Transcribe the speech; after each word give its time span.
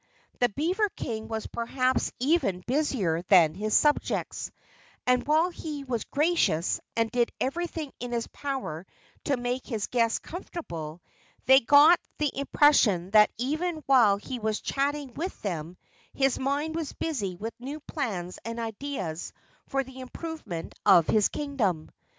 The 0.39 0.49
beaver 0.49 0.89
King 0.89 1.27
was 1.27 1.45
perhaps 1.45 2.11
even 2.17 2.63
busier 2.65 3.21
than 3.21 3.53
his 3.53 3.75
subjects, 3.75 4.49
and 5.05 5.27
while 5.27 5.51
he 5.51 5.83
was 5.83 6.05
gracious 6.05 6.79
and 6.95 7.11
did 7.11 7.31
everything 7.39 7.91
in 7.99 8.11
his 8.11 8.25
power 8.25 8.87
to 9.25 9.37
make 9.37 9.67
his 9.67 9.85
guests 9.85 10.17
comfortable, 10.17 11.03
they 11.45 11.59
got 11.59 11.99
the 12.17 12.35
impression 12.35 13.11
that 13.11 13.29
even 13.37 13.83
while 13.85 14.17
he 14.17 14.39
was 14.39 14.59
chatting 14.59 15.13
with 15.13 15.39
them 15.43 15.77
his 16.15 16.39
mind 16.39 16.73
was 16.75 16.93
busy 16.93 17.35
with 17.35 17.53
new 17.59 17.79
plans 17.81 18.39
and 18.43 18.59
ideas 18.59 19.31
for 19.67 19.83
the 19.83 19.99
improvement 19.99 20.73
of 20.83 21.05
his 21.05 21.29
kingdom. 21.29 21.91